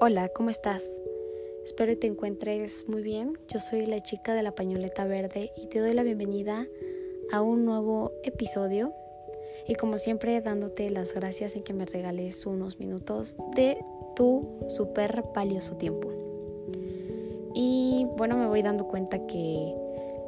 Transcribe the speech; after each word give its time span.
Hola, 0.00 0.28
¿cómo 0.28 0.50
estás? 0.50 0.84
Espero 1.64 1.90
que 1.90 1.96
te 1.96 2.06
encuentres 2.08 2.88
muy 2.88 3.02
bien. 3.02 3.38
Yo 3.48 3.60
soy 3.60 3.86
la 3.86 4.00
chica 4.00 4.34
de 4.34 4.42
la 4.42 4.54
pañoleta 4.54 5.06
verde 5.06 5.52
y 5.56 5.68
te 5.68 5.78
doy 5.78 5.94
la 5.94 6.02
bienvenida 6.02 6.66
a 7.32 7.42
un 7.42 7.64
nuevo 7.64 8.10
episodio. 8.24 8.92
Y 9.68 9.76
como 9.76 9.96
siempre, 9.98 10.40
dándote 10.40 10.90
las 10.90 11.14
gracias 11.14 11.54
en 11.54 11.62
que 11.62 11.72
me 11.72 11.86
regales 11.86 12.44
unos 12.44 12.80
minutos 12.80 13.36
de 13.54 13.78
tu 14.16 14.58
súper 14.68 15.24
valioso 15.34 15.76
tiempo. 15.76 16.10
Y 17.54 18.06
bueno, 18.16 18.36
me 18.36 18.46
voy 18.46 18.62
dando 18.62 18.88
cuenta 18.88 19.26
que 19.26 19.74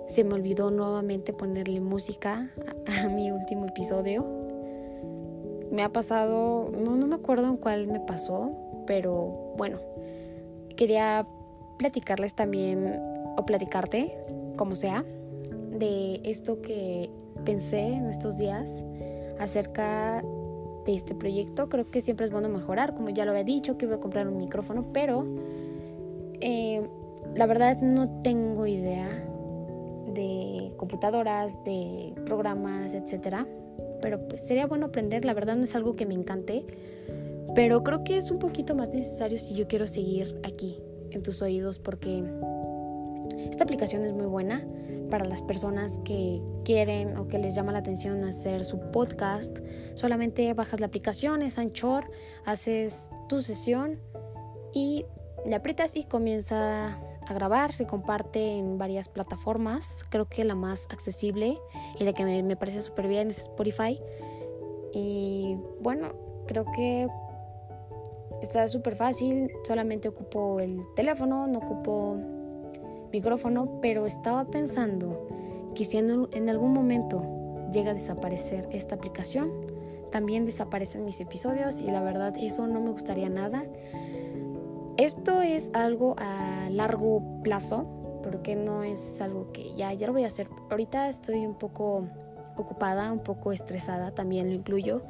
se 0.07 0.23
me 0.23 0.35
olvidó 0.35 0.71
nuevamente 0.71 1.33
ponerle 1.33 1.81
música 1.81 2.53
a, 2.87 3.09
mi 3.09 3.33
último 3.33 3.67
episodio. 3.67 4.25
Me 5.71 5.83
ha 5.83 5.93
pasado, 5.93 6.71
no, 6.71 6.97
no 6.97 7.07
me 7.07 7.17
acuerdo 7.17 7.49
en 7.49 7.57
cuál 7.57 7.89
me 7.89 7.99
pasó, 8.01 8.66
pero 8.87 9.55
bueno, 9.57 9.79
quería 10.77 11.27
platicarles 11.79 12.35
también 12.35 13.01
o 13.37 13.45
platicarte, 13.45 14.17
como 14.57 14.75
sea, 14.75 15.05
de 15.79 16.21
esto 16.25 16.63
que 16.63 17.11
pensé 17.45 17.95
en 17.95 18.07
estos 18.09 18.39
días 18.39 18.85
acerca 19.39 20.23
de 20.87 20.95
este 20.95 21.15
proyecto. 21.15 21.69
Creo 21.69 21.91
que 21.91 22.01
siempre 22.01 22.27
es 22.27 22.33
bueno 22.33 22.49
mejorar, 22.49 22.95
como 22.95 23.11
ya 23.11 23.25
lo 23.25 23.33
había 23.33 23.45
dicho, 23.45 23.77
que 23.77 23.87
voy 23.87 23.97
a 23.97 24.01
comprar 24.01 24.29
un 24.29 24.39
micrófono, 24.39 24.87
pero 24.93 25.27
eh, 26.41 26.87
la 27.35 27.47
verdad 27.47 27.81
no 27.81 28.21
tengo 28.21 28.67
idea 28.67 29.09
de 30.15 30.73
computadoras, 30.77 31.63
de 31.65 32.15
programas, 32.25 32.95
etcétera. 32.95 33.47
Pero 34.01 34.27
pues 34.29 34.47
sería 34.47 34.67
bueno 34.67 34.87
aprender, 34.87 35.25
la 35.25 35.35
verdad 35.35 35.57
no 35.57 35.65
es 35.65 35.75
algo 35.75 35.97
que 35.97 36.07
me 36.07 36.15
encante, 36.15 36.65
pero 37.57 37.83
creo 37.83 38.05
que 38.05 38.19
es 38.19 38.31
un 38.31 38.39
poquito 38.39 38.75
más 38.75 38.91
necesario 38.91 39.39
si 39.39 39.55
yo 39.55 39.67
quiero 39.67 39.87
seguir 39.87 40.39
aquí 40.45 40.79
en 41.11 41.23
tus 41.23 41.41
oídos 41.41 41.79
porque 41.79 42.23
esta 43.51 43.65
aplicación 43.65 44.05
es 44.05 44.13
muy 44.13 44.27
buena 44.27 44.63
para 45.11 45.25
las 45.25 45.41
personas 45.41 45.99
que 46.05 46.43
quieren 46.65 47.17
o 47.17 47.29
que 47.29 47.39
les 47.39 47.55
llama 47.55 47.73
la 47.73 47.79
atención 47.79 48.23
hacer 48.25 48.65
su 48.65 48.79
podcast. 48.93 49.59
Solamente 49.95 50.53
bajas 50.53 50.81
la 50.81 50.87
aplicación, 50.87 51.41
es 51.41 51.59
Anchor, 51.59 52.11
haces 52.45 53.09
tu 53.29 53.41
sesión 53.41 54.01
y 54.75 55.07
le 55.47 55.55
aprietas 55.55 55.97
y 55.97 56.05
comienza 56.05 57.01
a 57.27 57.35
grabar. 57.35 57.73
Se 57.73 57.87
comparte 57.87 58.59
en 58.59 58.77
varias 58.77 59.09
plataformas. 59.09 60.05
Creo 60.11 60.29
que 60.29 60.45
la 60.45 60.55
más 60.55 60.87
accesible 60.91 61.59
y 61.99 62.05
la 62.05 62.13
que 62.13 62.43
me, 62.43 62.57
parece 62.57 62.83
súper 62.83 63.09
bien 63.09 63.29
es 63.29 63.39
Spotify. 63.39 63.99
Y 64.93 65.57
bueno, 65.81 66.13
creo 66.47 66.67
que 66.75 67.09
Está 68.43 68.69
súper 68.69 68.97
fácil, 68.97 69.51
solamente 69.65 70.09
ocupo 70.09 70.61
el 70.61 70.83
teléfono, 70.95 71.47
no 71.47 71.59
ocupo 71.59 72.17
micrófono, 73.13 73.81
pero 73.81 74.07
estaba 74.07 74.45
pensando 74.45 75.27
que 75.75 75.85
si 75.85 75.99
en, 75.99 76.49
algún 76.49 76.73
momento 76.73 77.23
llega 77.73 77.91
a 77.93 77.95
desaparecer 77.95 78.69
esta 78.73 78.95
aplicación, 78.95 79.51
también 80.11 80.47
desaparecen 80.47 81.05
mis 81.05 81.21
episodios 81.21 81.81
y 81.81 81.91
la 81.91 82.03
verdad 82.03 82.35
eso 82.37 82.67
no 82.67 82.81
me 82.81 82.91
gustaría 82.91 83.29
nada. 83.29 83.65
Esto 84.97 85.43
es 85.43 85.71
algo 85.75 86.15
a 86.19 86.69
largo 86.71 87.43
plazo, 87.43 87.87
porque 88.23 88.57
no 88.57 88.83
es 88.83 89.21
algo 89.21 89.53
que 89.53 89.75
ya, 89.75 89.93
ya 89.93 90.07
lo 90.07 90.13
voy 90.13 90.25
a 90.25 90.29
hacer. 90.29 90.49
Ahorita 90.71 91.09
estoy 91.09 91.47
un 91.47 91.55
poco 91.55 92.07
ocupada, 92.57 93.13
un 93.13 93.21
poco 93.21 93.53
estresada, 93.53 94.13
también 94.13 94.49
lo 94.49 94.55
incluyo, 94.55 95.03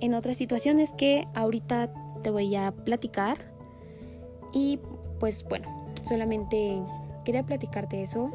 en 0.00 0.14
otras 0.14 0.36
situaciones 0.36 0.92
que 0.92 1.26
ahorita 1.34 1.92
te 2.22 2.30
voy 2.30 2.54
a 2.56 2.72
platicar. 2.72 3.52
Y 4.52 4.78
pues 5.18 5.44
bueno, 5.48 5.68
solamente 6.02 6.80
quería 7.24 7.44
platicarte 7.44 8.02
eso. 8.02 8.30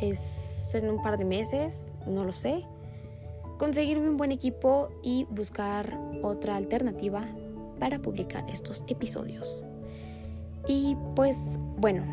Es 0.00 0.74
en 0.74 0.90
un 0.90 1.02
par 1.02 1.18
de 1.18 1.24
meses, 1.24 1.92
no 2.06 2.24
lo 2.24 2.32
sé. 2.32 2.64
Conseguirme 3.58 4.08
un 4.08 4.16
buen 4.16 4.32
equipo 4.32 4.88
y 5.02 5.24
buscar 5.30 5.98
otra 6.22 6.56
alternativa 6.56 7.24
para 7.78 8.00
publicar 8.00 8.48
estos 8.50 8.84
episodios. 8.88 9.64
Y 10.66 10.96
pues 11.14 11.58
bueno, 11.76 12.04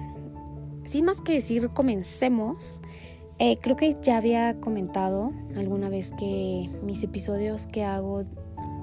sin 0.86 1.06
más 1.06 1.22
que 1.22 1.34
decir, 1.34 1.70
comencemos. 1.70 2.82
Eh, 3.38 3.58
creo 3.62 3.78
que 3.78 3.96
ya 4.02 4.18
había 4.18 4.60
comentado 4.60 5.32
alguna 5.56 5.90
vez 5.90 6.12
que 6.20 6.70
mis 6.84 7.04
episodios 7.04 7.68
que 7.68 7.86
hago 7.86 8.26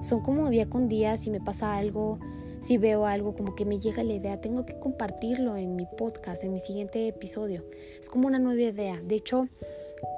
son 0.02 0.22
como 0.22 0.50
día 0.50 0.68
con 0.68 0.88
día, 0.88 1.16
si 1.16 1.30
me 1.30 1.40
pasa 1.40 1.76
algo, 1.76 2.18
si 2.60 2.78
veo 2.78 3.06
algo, 3.06 3.34
como 3.34 3.54
que 3.54 3.64
me 3.64 3.78
llega 3.78 4.02
la 4.02 4.14
idea, 4.14 4.40
tengo 4.40 4.66
que 4.66 4.78
compartirlo 4.78 5.56
en 5.56 5.76
mi 5.76 5.86
podcast, 5.86 6.42
en 6.44 6.52
mi 6.52 6.58
siguiente 6.58 7.08
episodio. 7.08 7.64
Es 8.00 8.08
como 8.08 8.26
una 8.26 8.38
nueva 8.38 8.60
idea. 8.60 9.00
De 9.02 9.14
hecho, 9.14 9.48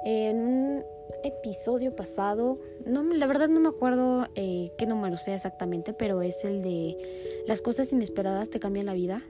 en 0.05 0.37
un 0.37 0.83
episodio 1.23 1.95
pasado, 1.95 2.59
no, 2.85 3.03
la 3.03 3.27
verdad 3.27 3.49
no 3.49 3.59
me 3.59 3.69
acuerdo 3.69 4.27
eh, 4.35 4.71
qué 4.77 4.85
número 4.85 5.17
sea 5.17 5.35
exactamente, 5.35 5.93
pero 5.93 6.21
es 6.21 6.43
el 6.45 6.61
de 6.61 7.43
las 7.47 7.61
cosas 7.61 7.91
inesperadas 7.91 8.49
te 8.49 8.59
cambian 8.59 8.85
la 8.85 8.93
vida. 8.93 9.21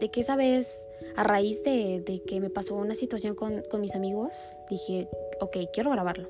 De 0.00 0.10
que 0.10 0.20
esa 0.20 0.36
vez, 0.36 0.88
a 1.16 1.22
raíz 1.24 1.62
de, 1.62 2.02
de 2.04 2.22
que 2.22 2.40
me 2.40 2.50
pasó 2.50 2.74
una 2.74 2.94
situación 2.94 3.34
con, 3.34 3.62
con 3.70 3.80
mis 3.80 3.94
amigos, 3.94 4.56
dije, 4.68 5.08
ok, 5.40 5.56
quiero 5.72 5.90
grabarlo 5.90 6.28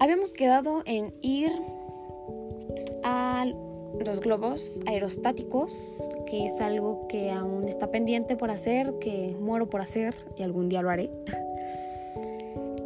habíamos 0.00 0.32
quedado 0.32 0.82
en 0.86 1.14
ir 1.22 1.50
a 3.02 3.46
los 4.04 4.20
globos 4.20 4.80
aerostáticos, 4.86 5.74
que 6.26 6.46
es 6.46 6.60
algo 6.60 7.08
que 7.08 7.30
aún 7.30 7.66
está 7.66 7.90
pendiente 7.90 8.36
por 8.36 8.50
hacer, 8.50 8.94
que 9.00 9.36
muero 9.40 9.68
por 9.68 9.80
hacer 9.80 10.14
y 10.36 10.42
algún 10.42 10.68
día 10.68 10.82
lo 10.82 10.90
haré. 10.90 11.10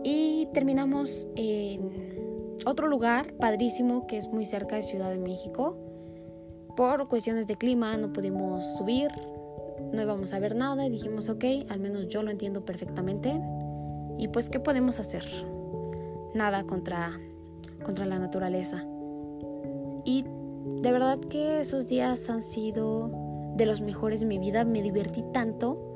Y 0.05 0.49
terminamos 0.53 1.29
en 1.37 2.57
otro 2.67 2.89
lugar 2.89 3.35
padrísimo 3.35 4.09
que 4.09 4.17
es 4.17 4.27
muy 4.29 4.45
cerca 4.47 4.75
de 4.75 4.83
Ciudad 4.83 5.11
de 5.11 5.19
México. 5.19 5.77
Por 6.77 7.09
cuestiones 7.09 7.47
de 7.47 7.55
clima 7.55 7.97
no 7.97 8.13
pudimos 8.13 8.65
subir, 8.77 9.13
no 9.93 10.03
íbamos 10.03 10.33
a 10.33 10.41
ver 10.41 10.57
nada 10.57 10.85
y 10.87 10.91
dijimos, 10.91 11.29
ok, 11.29 11.45
al 11.69 11.79
menos 11.79 12.09
yo 12.09 12.25
lo 12.25 12.33
entiendo 12.33 12.65
perfectamente. 12.65 13.41
Y 14.19 14.27
pues, 14.27 14.49
¿qué 14.49 14.59
podemos 14.59 14.99
hacer? 14.99 15.25
Nada 16.35 16.65
contra, 16.65 17.19
contra 17.85 18.07
la 18.07 18.19
naturaleza. 18.19 18.85
Y 20.05 20.25
de 20.83 20.93
verdad 20.93 21.19
que 21.19 21.61
esos 21.61 21.87
días 21.87 22.29
han 22.29 22.43
sido 22.43 23.11
de 23.57 23.67
los 23.67 23.81
mejores 23.81 24.21
de 24.21 24.27
mi 24.27 24.39
vida. 24.39 24.65
Me 24.65 24.83
divertí 24.83 25.25
tanto 25.33 25.89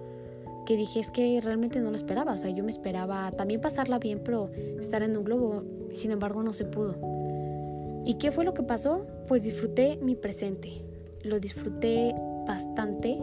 que 0.67 0.77
dije 0.77 1.01
es 1.01 1.11
que 1.11 1.41
realmente 1.43 1.81
no 1.81 1.91
lo 1.91 1.97
esperaba. 1.97 2.33
O 2.33 2.37
sea, 2.37 2.51
yo 2.51 2.63
me 2.65 2.71
esperaba 2.71 3.31
también 3.33 3.61
pasarla 3.61 3.99
bien, 3.99 4.21
pero 4.25 4.51
estar 4.79 5.03
en 5.03 5.17
un 5.17 5.25
globo. 5.25 5.63
Sin 5.93 6.11
embargo, 6.11 6.43
no 6.43 6.53
se 6.53 6.65
pudo. 6.65 6.97
¿Y 8.05 8.15
qué 8.15 8.31
fue 8.31 8.45
lo 8.45 8.55
que 8.55 8.63
pasó? 8.63 9.07
Pues 9.27 9.43
disfruté 9.43 9.99
mi 10.03 10.15
presente. 10.15 10.85
Lo 11.23 11.41
disfruté 11.41 12.15
bastante 12.47 13.19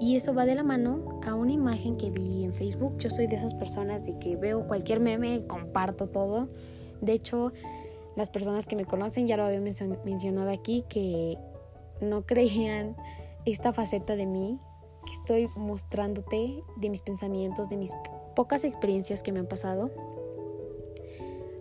y 0.00 0.16
eso 0.16 0.34
va 0.34 0.46
de 0.46 0.54
la 0.54 0.62
mano 0.62 1.20
a 1.26 1.34
una 1.34 1.52
imagen 1.52 1.96
que 1.96 2.10
vi 2.10 2.44
en 2.44 2.54
Facebook. 2.54 2.98
Yo 2.98 3.10
soy 3.10 3.26
de 3.26 3.36
esas 3.36 3.54
personas 3.54 4.04
de 4.04 4.18
que 4.18 4.36
veo 4.36 4.66
cualquier 4.66 5.00
meme, 5.00 5.46
comparto 5.46 6.08
todo. 6.08 6.48
De 7.00 7.12
hecho, 7.12 7.52
las 8.16 8.30
personas 8.30 8.66
que 8.66 8.76
me 8.76 8.84
conocen 8.84 9.26
ya 9.26 9.36
lo 9.36 9.44
había 9.44 9.60
mencionado 9.60 10.50
aquí, 10.50 10.84
que 10.88 11.36
no 12.00 12.22
creían 12.26 12.96
esta 13.44 13.72
faceta 13.72 14.14
de 14.14 14.26
mí, 14.26 14.58
que 15.04 15.12
estoy 15.12 15.48
mostrándote 15.56 16.62
de 16.76 16.90
mis 16.90 17.00
pensamientos, 17.00 17.68
de 17.68 17.76
mis 17.76 17.92
pocas 18.36 18.64
experiencias 18.64 19.22
que 19.22 19.32
me 19.32 19.40
han 19.40 19.46
pasado, 19.46 19.90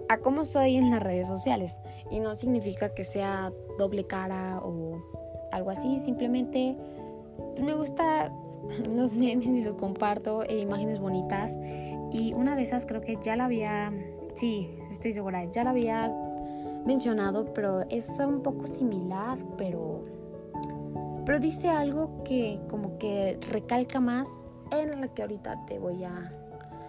a 0.09 0.19
cómo 0.19 0.45
soy 0.45 0.77
en 0.77 0.91
las 0.91 1.01
redes 1.01 1.27
sociales. 1.27 1.79
Y 2.12 2.19
no 2.19 2.35
significa 2.35 2.94
que 2.94 3.03
sea 3.03 3.51
doble 3.79 4.06
cara 4.06 4.59
o 4.63 5.01
algo 5.51 5.71
así, 5.71 6.00
simplemente 6.00 6.77
me 7.62 7.74
gusta 7.74 8.31
los 8.95 9.13
memes 9.13 9.48
y 9.48 9.63
los 9.63 9.75
comparto, 9.75 10.44
e 10.44 10.59
imágenes 10.59 11.00
bonitas. 11.00 11.57
Y 12.12 12.33
una 12.33 12.56
de 12.56 12.62
esas 12.62 12.86
creo 12.86 13.01
que 13.01 13.18
ya 13.21 13.36
la 13.36 13.45
había, 13.45 13.92
sí, 14.33 14.69
estoy 14.89 15.13
segura, 15.13 15.44
ya 15.45 15.63
la 15.63 15.71
había 15.71 16.13
mencionado, 16.86 17.54
pero 17.54 17.81
es 17.89 18.09
un 18.19 18.42
poco 18.42 18.65
similar, 18.65 19.38
pero, 19.57 20.06
pero 21.25 21.39
dice 21.39 21.69
algo 21.69 22.24
que 22.24 22.62
como 22.69 22.98
que 22.98 23.38
recalca 23.51 24.00
más 24.00 24.30
en 24.71 25.01
la 25.01 25.10
que 25.10 25.21
ahorita 25.21 25.65
te 25.65 25.80
voy 25.80 26.06
a, 26.06 26.33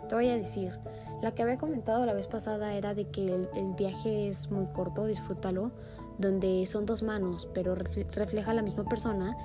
te 0.09 0.15
voy 0.15 0.29
a 0.29 0.37
decir. 0.37 0.73
La 1.21 1.33
que 1.33 1.43
había 1.43 1.59
comentado 1.59 2.07
la 2.07 2.15
vez 2.15 2.29
pasada 2.29 2.75
era 2.75 2.95
de 2.95 3.07
que 3.07 3.27
el, 3.27 3.49
el 3.55 3.73
viaje 3.75 4.29
es 4.29 4.53
muy 4.53 4.67
corto, 4.69 5.05
disfrútalo, 5.05 5.73
donde 6.19 6.65
son 6.67 6.87
dos 6.87 7.03
manos, 7.03 7.49
pero 7.53 7.75
refleja 7.75 8.55
la 8.55 8.63
misma 8.63 8.85
persona 8.85 9.37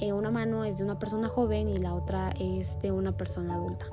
eh, 0.00 0.12
una 0.12 0.30
mano 0.30 0.64
es 0.64 0.78
de 0.78 0.84
una 0.84 0.98
persona 0.98 1.28
joven 1.28 1.68
y 1.68 1.76
la 1.76 1.94
otra 1.94 2.30
es 2.38 2.80
de 2.80 2.90
una 2.90 3.16
persona 3.16 3.54
adulta. 3.54 3.86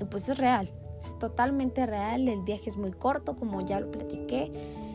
Y 0.00 0.04
pues 0.04 0.28
es 0.28 0.38
real, 0.38 0.70
es 0.98 1.18
totalmente 1.18 1.86
real, 1.86 2.28
el 2.28 2.42
viaje 2.42 2.68
es 2.68 2.76
muy 2.76 2.92
corto, 2.92 3.34
como 3.34 3.60
ya 3.60 3.80
lo 3.80 3.90
platiqué, 3.90 4.52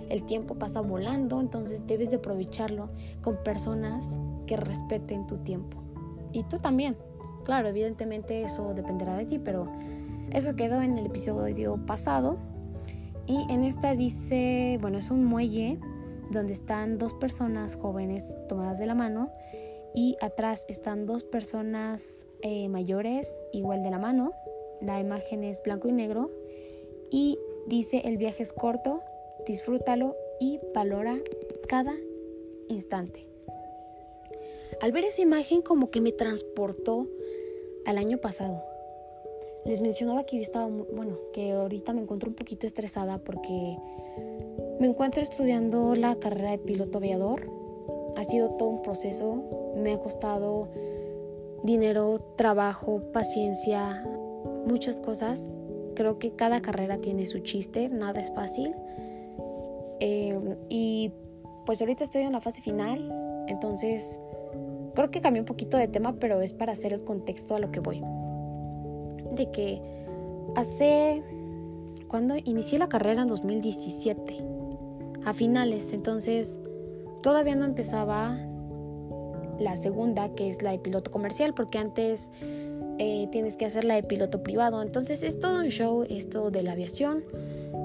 el 0.10 0.24
tiempo 0.24 0.56
pasa 0.56 0.82
volando, 0.82 1.42
entonces 1.42 1.88
debes 1.88 2.10
de 2.10 2.18
aprovecharlo 2.18 2.90
con 3.22 3.38
personas 3.44 4.20
que 4.46 4.58
respeten 4.58 5.28
tu 5.28 5.38
tiempo. 5.38 5.82
Y 6.32 6.44
tú 6.44 6.58
también. 6.60 6.96
Claro, 7.46 7.68
evidentemente 7.68 8.44
eso 8.44 8.74
dependerá 8.74 9.16
de 9.18 9.26
ti, 9.26 9.40
pero 9.40 9.68
eso 10.32 10.56
quedó 10.56 10.82
en 10.82 10.98
el 10.98 11.08
episodio 11.08 11.78
pasado. 11.86 12.38
Y 13.26 13.46
en 13.52 13.64
esta 13.64 13.96
dice, 13.96 14.78
bueno, 14.82 14.98
es 14.98 15.12
un 15.12 15.26
muelle 15.26 15.80
donde 16.32 16.54
están 16.54 16.98
dos 16.98 17.14
personas 17.14 17.76
jóvenes 17.76 18.38
tomadas 18.48 18.80
de 18.80 18.86
la 18.86 18.96
mano 18.96 19.30
y 19.94 20.18
atrás 20.22 20.66
están 20.68 21.06
dos 21.06 21.24
personas 21.24 22.28
eh, 22.42 22.68
mayores 22.70 23.44
igual 23.52 23.84
de 23.84 23.92
la 23.92 24.00
mano. 24.00 24.34
La 24.82 25.00
imagen 25.00 25.44
es 25.44 25.62
blanco 25.64 25.88
y 25.88 25.92
negro 25.92 26.32
y 27.12 27.38
dice 27.68 28.02
el 28.06 28.18
viaje 28.18 28.44
es 28.44 28.54
corto, 28.54 29.02
disfrútalo 29.48 30.16
y 30.40 30.60
valora 30.74 31.18
cada 31.68 31.96
instante. 32.70 33.28
Al 34.82 34.92
ver 34.92 35.06
esa 35.06 35.22
imagen 35.22 35.62
como 35.62 35.92
que 35.92 36.02
me 36.02 36.12
transportó 36.12 37.08
al 37.86 37.98
año 37.98 38.18
pasado. 38.18 38.64
Les 39.66 39.80
mencionaba 39.80 40.26
que 40.26 40.38
yo 40.38 40.42
estaba, 40.42 40.68
bueno, 40.68 41.18
que 41.32 41.52
ahorita 41.52 41.94
me 41.94 42.02
encuentro 42.02 42.30
un 42.30 42.36
poquito 42.36 42.68
estresada 42.68 43.20
porque 43.20 43.78
me 44.80 44.88
encuentro 44.88 45.22
estudiando 45.22 45.96
la 45.96 46.16
carrera 46.16 46.52
de 46.52 46.58
piloto 46.58 46.98
aviador. 46.98 47.50
Ha 48.16 48.24
sido 48.24 48.52
todo 48.52 48.70
un 48.70 48.82
proceso, 48.82 49.74
me 49.76 49.94
ha 49.94 50.00
costado 50.00 50.70
dinero, 51.64 52.20
trabajo, 52.36 53.02
paciencia, 53.12 54.06
muchas 54.68 55.00
cosas. 55.00 55.50
Creo 55.96 56.20
que 56.20 56.36
cada 56.36 56.62
carrera 56.62 56.98
tiene 56.98 57.26
su 57.26 57.40
chiste, 57.40 57.90
nada 57.90 58.22
es 58.22 58.32
fácil. 58.34 58.76
Eh, 60.00 60.38
y 60.70 61.12
pues 61.66 61.82
ahorita 61.82 62.04
estoy 62.04 62.24
en 62.24 62.34
la 62.34 62.42
fase 62.42 62.62
final, 62.62 63.46
entonces 63.48 64.20
creo 64.96 65.12
que 65.12 65.22
cambié 65.22 65.42
un 65.42 65.46
poquito 65.46 65.78
de 65.78 65.88
tema, 65.88 66.16
pero 66.20 66.42
es 66.42 66.54
para 66.54 66.74
hacer 66.74 66.94
el 66.94 67.04
contexto 67.04 67.56
a 67.56 67.60
lo 67.60 67.72
que 67.72 67.80
voy. 67.80 68.02
De 69.36 69.50
que 69.52 69.82
hace, 70.56 71.24
cuando 72.08 72.36
inicié 72.38 72.80
la 72.80 72.90
carrera 72.90 73.22
en 73.22 73.28
2017, 73.28 74.42
a 75.26 75.34
finales, 75.34 75.94
entonces 75.94 76.60
todavía 77.24 77.56
no 77.56 77.66
empezaba 77.66 78.38
la 79.60 79.76
segunda, 79.78 80.36
que 80.36 80.50
es 80.50 80.62
la 80.62 80.72
de 80.72 80.80
piloto 80.80 81.10
comercial, 81.10 81.56
porque 81.56 81.80
antes 81.80 82.30
eh, 83.00 83.28
tienes 83.32 83.58
que 83.58 83.66
hacer 83.66 83.86
la 83.86 83.96
de 83.96 84.04
piloto 84.04 84.44
privado. 84.44 84.84
Entonces 84.84 85.24
es 85.24 85.40
todo 85.40 85.60
un 85.60 85.70
show 85.70 86.06
esto 86.08 86.52
de 86.52 86.62
la 86.62 86.74
aviación. 86.74 87.24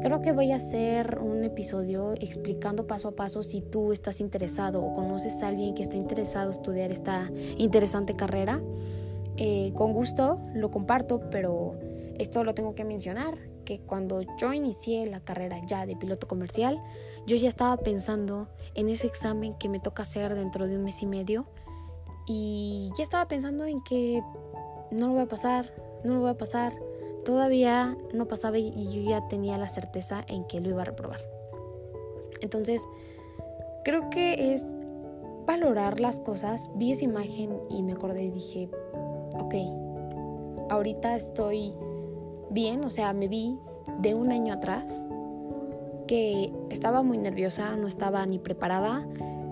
Creo 0.03 0.21
que 0.21 0.33
voy 0.33 0.53
a 0.53 0.57
hacer 0.57 1.19
un 1.21 1.43
episodio 1.45 2.13
explicando 2.21 2.87
paso 2.87 3.09
a 3.09 3.13
paso 3.13 3.43
si 3.43 3.63
tú 3.63 3.93
estás 3.93 4.21
interesado 4.21 4.85
o 4.85 4.93
conoces 4.93 5.43
a 5.43 5.49
alguien 5.49 5.75
que 5.75 5.83
está 5.83 5.97
interesado 5.97 6.47
en 6.47 6.53
estudiar 6.53 6.91
esta 6.91 7.31
interesante 7.57 8.15
carrera. 8.15 8.61
Eh, 9.37 9.73
con 9.75 9.93
gusto 9.93 10.41
lo 10.55 10.71
comparto, 10.71 11.23
pero 11.31 11.75
esto 12.19 12.43
lo 12.45 12.55
tengo 12.55 12.75
que 12.75 12.85
mencionar, 12.85 13.39
que 13.69 13.81
cuando 13.81 14.23
yo 14.39 14.55
inicié 14.55 15.05
la 15.05 15.21
carrera 15.21 15.61
ya 15.67 15.85
de 15.85 15.95
piloto 15.95 16.27
comercial, 16.27 16.83
yo 17.27 17.37
ya 17.37 17.51
estaba 17.51 17.77
pensando 17.77 18.49
en 18.75 18.89
ese 18.89 19.07
examen 19.07 19.53
que 19.59 19.69
me 19.69 19.79
toca 19.79 20.05
hacer 20.05 20.35
dentro 20.35 20.67
de 20.67 20.77
un 20.77 20.85
mes 20.85 21.03
y 21.03 21.07
medio 21.07 21.45
y 22.27 22.91
ya 22.97 23.03
estaba 23.03 23.29
pensando 23.29 23.67
en 23.67 23.83
que 23.83 24.23
no 24.91 25.09
lo 25.09 25.13
voy 25.13 25.23
a 25.23 25.29
pasar, 25.29 25.71
no 26.03 26.15
lo 26.15 26.21
voy 26.21 26.31
a 26.31 26.39
pasar, 26.39 26.79
todavía 27.27 27.95
no 28.15 28.27
pasaba 28.27 28.57
y 28.57 28.73
yo 28.91 29.03
ya 29.03 29.29
tenía 29.29 29.59
la 29.59 29.69
certeza 29.69 30.25
en 30.29 30.47
que 30.47 30.61
lo 30.61 30.71
iba 30.71 30.81
a 30.81 30.87
reprobar. 30.87 31.21
Entonces, 32.41 32.89
creo 33.85 34.09
que 34.09 34.55
es 34.55 34.65
valorar 35.47 36.01
las 36.01 36.21
cosas. 36.21 36.71
Vi 36.77 36.93
esa 36.93 37.05
imagen 37.05 37.61
y 37.69 37.83
me 37.83 37.93
acordé 37.93 38.23
y 38.23 38.31
dije, 38.31 38.71
ok, 39.39 39.55
ahorita 40.71 41.17
estoy 41.17 41.75
bien, 42.51 42.85
o 42.85 42.91
sea, 42.91 43.13
me 43.13 43.29
vi 43.29 43.59
de 44.01 44.15
un 44.15 44.33
año 44.33 44.55
atrás 44.55 45.05
que 46.07 46.53
estaba 46.71 47.03
muy 47.03 47.19
nerviosa, 47.19 47.77
no 47.77 47.87
estaba 47.87 48.25
ni 48.27 48.39
preparada, 48.39 49.07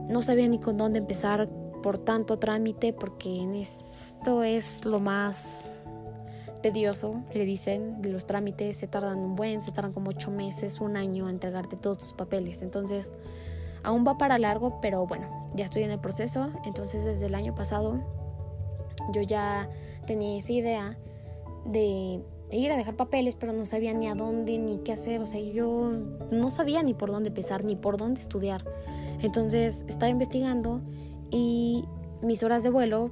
no 0.08 0.22
sabía 0.22 0.48
ni 0.48 0.58
con 0.58 0.76
dónde 0.76 0.98
empezar 0.98 1.48
por 1.82 1.98
tanto 1.98 2.38
trámite, 2.38 2.93
porque 2.93 3.46
esto 3.60 4.43
es 4.43 4.84
lo 4.84 4.98
más 4.98 5.72
tedioso, 6.62 7.22
le 7.32 7.44
dicen, 7.44 7.98
los 8.02 8.26
trámites 8.26 8.78
se 8.78 8.88
tardan 8.88 9.19
un 9.19 9.37
buen, 9.37 9.62
se 9.62 9.70
tardan 9.70 9.92
como 9.92 10.10
ocho 10.10 10.31
meses, 10.31 10.81
un 10.81 10.96
año 10.96 11.26
a 11.26 11.31
entregarte 11.31 11.76
todos 11.76 11.99
tus 11.99 12.12
papeles. 12.14 12.62
Entonces, 12.62 13.12
aún 13.84 14.04
va 14.06 14.19
para 14.19 14.38
largo, 14.38 14.81
pero 14.81 15.06
bueno, 15.06 15.50
ya 15.54 15.64
estoy 15.64 15.84
en 15.84 15.90
el 15.90 16.00
proceso. 16.00 16.50
Entonces, 16.64 17.04
desde 17.04 17.26
el 17.26 17.34
año 17.34 17.54
pasado, 17.54 18.00
yo 19.12 19.22
ya 19.22 19.69
tenía 20.06 20.38
esa 20.38 20.52
idea 20.52 20.99
de 21.66 22.22
ir 22.50 22.70
a 22.72 22.76
dejar 22.76 22.96
papeles, 22.96 23.37
pero 23.37 23.52
no 23.52 23.66
sabía 23.66 23.93
ni 23.93 24.08
a 24.08 24.14
dónde 24.14 24.58
ni 24.58 24.78
qué 24.78 24.93
hacer. 24.93 25.20
O 25.20 25.26
sea, 25.26 25.40
yo 25.40 25.93
no 26.31 26.50
sabía 26.50 26.82
ni 26.82 26.94
por 26.94 27.10
dónde 27.10 27.28
empezar, 27.28 27.64
ni 27.64 27.76
por 27.76 27.96
dónde 27.96 28.20
estudiar. 28.20 28.64
Entonces, 29.22 29.84
estaba 29.88 30.08
investigando 30.08 30.81
y 31.31 31.84
mis 32.22 32.43
horas 32.43 32.62
de 32.62 32.70
vuelo 32.70 33.10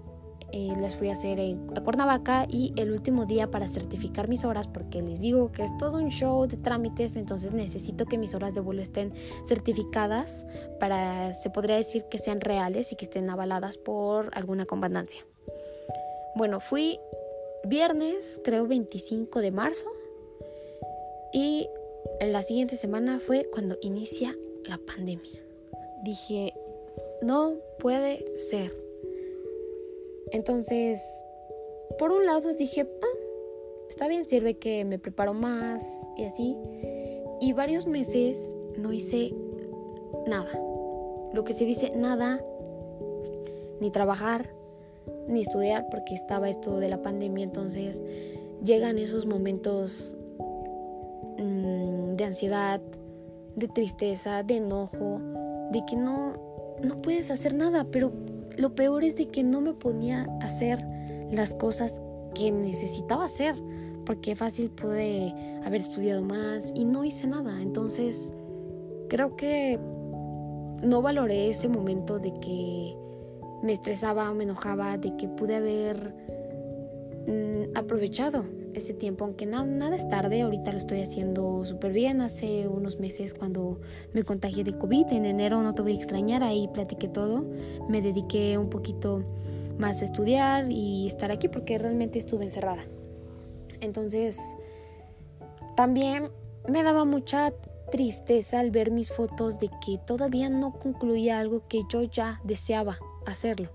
eh, 0.57 0.73
las 0.81 0.95
fui 0.95 1.09
a 1.09 1.13
hacer 1.15 1.41
a 1.41 1.81
Cuernavaca 1.81 2.47
y 2.49 2.73
el 2.77 2.93
último 2.93 3.27
día 3.27 3.51
para 3.51 3.67
certificar 3.67 4.29
mis 4.29 4.45
horas, 4.45 4.69
porque 4.69 5.03
les 5.03 5.21
digo 5.21 5.51
que 5.51 5.65
es 5.65 5.77
todo 5.79 5.99
un 5.99 6.11
show 6.11 6.47
de 6.47 6.57
trámites, 6.57 7.17
entonces 7.17 7.53
necesito 7.53 8.07
que 8.07 8.19
mis 8.19 8.37
horas 8.37 8.55
de 8.55 8.61
vuelo 8.61 8.81
estén 8.81 9.13
certificadas 9.49 10.47
para, 10.79 11.35
se 11.35 11.51
podría 11.51 11.75
decir, 11.75 12.05
que 12.09 12.21
sean 12.21 12.41
reales 12.41 12.93
y 12.93 12.97
que 12.97 13.05
estén 13.05 13.31
avaladas 13.31 13.79
por 13.79 14.31
alguna 14.39 14.65
comandancia. 14.65 15.27
Bueno, 16.37 16.61
fui 16.61 17.01
viernes, 17.67 18.41
creo 18.45 18.67
25 18.67 19.41
de 19.41 19.51
marzo, 19.51 19.87
y 21.33 21.69
la 22.21 22.43
siguiente 22.43 22.77
semana 22.77 23.19
fue 23.21 23.49
cuando 23.51 23.77
inicia 23.81 24.37
la 24.65 24.79
pandemia. 24.79 25.41
Dije, 26.05 26.55
no 27.23 27.57
puede 27.79 28.25
ser. 28.37 28.73
Entonces, 30.31 31.01
por 31.99 32.13
un 32.13 32.27
lado 32.27 32.55
dije, 32.55 32.83
ah, 33.03 33.19
está 33.89 34.09
bien, 34.09 34.29
sirve 34.29 34.59
que 34.59 34.85
me 34.85 34.99
preparo 34.99 35.35
más 35.35 35.83
y 36.17 36.25
así. 36.25 36.57
Y 37.41 37.53
varios 37.53 37.87
meses 37.87 38.55
no 38.77 38.93
hice 38.93 39.35
nada. 40.27 40.53
Lo 41.33 41.45
que 41.45 41.53
se 41.53 41.65
dice 41.65 41.93
nada, 41.97 42.45
ni 43.81 43.91
trabajar, 43.91 44.55
ni 45.27 45.41
estudiar, 45.41 45.87
porque 45.91 46.15
estaba 46.15 46.49
esto 46.49 46.79
de 46.79 46.89
la 46.89 47.03
pandemia. 47.03 47.45
Entonces 47.45 48.03
llegan 48.63 48.99
esos 48.99 49.27
momentos 49.27 50.17
mm, 51.39 52.17
de 52.17 52.25
ansiedad, 52.25 52.81
de 53.57 53.69
tristeza, 53.69 54.43
de 54.43 54.57
enojo, 54.57 55.21
de 55.71 55.85
que 55.87 55.97
no, 55.97 56.35
no 56.83 57.03
puedes 57.03 57.31
hacer 57.31 57.55
nada, 57.55 57.87
pero 57.91 58.13
lo 58.57 58.75
peor 58.75 59.05
es 59.05 59.17
de 59.17 59.29
que 59.29 59.43
no 59.43 59.61
me 59.61 59.75
ponía 59.75 60.27
a 60.41 60.47
hacer 60.47 60.85
las 61.31 61.55
cosas 61.55 62.01
que 62.35 62.51
necesitaba 62.51 63.25
hacer, 63.25 63.55
porque 64.05 64.37
fácil 64.37 64.71
pude 64.71 65.35
haber 65.65 65.81
estudiado 65.81 66.23
más 66.23 66.73
y 66.75 66.85
no 66.85 67.05
hice 67.05 67.27
nada. 67.27 67.61
Entonces, 67.63 68.33
creo 69.09 69.37
que 69.37 69.79
no 70.83 71.03
valoré 71.03 71.49
ese 71.49 71.69
momento 71.69 72.19
de 72.19 72.33
que 72.35 72.97
me 73.65 73.73
estresaba, 73.73 74.33
me 74.35 74.45
enojaba, 74.45 74.99
de 74.99 75.17
que 75.17 75.27
pude 75.27 75.57
haber 75.57 76.15
mm, 77.27 77.77
aprovechado 77.77 78.45
ese 78.75 78.93
tiempo, 78.93 79.25
aunque 79.25 79.47
nada 79.47 79.97
es 79.97 80.07
tarde, 80.09 80.43
ahorita 80.43 80.73
lo 80.73 80.79
estoy 80.79 81.01
haciendo 81.01 81.65
súper 81.65 81.93
bien. 81.93 82.21
Hace 82.21 82.69
unos 82.69 83.01
meses 83.01 83.33
cuando 83.33 83.81
me 84.13 84.23
contagié 84.23 84.65
de 84.65 84.77
COVID, 84.77 85.07
en 85.13 85.25
enero 85.25 85.63
no 85.63 85.75
te 85.75 85.83
voy 85.83 85.93
a 85.93 85.97
extrañar, 85.97 86.43
ahí 86.43 86.69
platiqué 86.69 87.09
todo, 87.09 87.45
me 87.89 88.03
dediqué 88.03 88.59
un 88.59 88.69
poquito 88.69 89.25
más 89.79 90.03
a 90.03 90.05
estudiar 90.05 90.71
y 90.71 91.07
estar 91.07 91.31
aquí 91.31 91.49
porque 91.49 91.79
realmente 91.79 92.19
estuve 92.19 92.45
encerrada. 92.45 92.85
Entonces, 93.81 94.39
también 95.77 96.31
me 96.69 96.83
daba 96.83 97.05
mucha 97.05 97.53
tristeza 97.91 98.61
al 98.61 98.71
ver 98.71 98.91
mis 98.91 99.11
fotos 99.11 99.59
de 99.59 99.71
que 99.85 99.99
todavía 100.05 100.51
no 100.51 100.73
concluía 100.73 101.39
algo 101.39 101.67
que 101.69 101.83
yo 101.89 102.03
ya 102.03 102.41
deseaba 102.45 102.99
hacerlo. 103.27 103.69